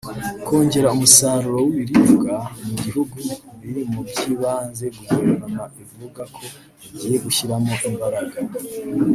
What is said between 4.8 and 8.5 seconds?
Guvernema ivuga ko igiye gushyiramo imbaraga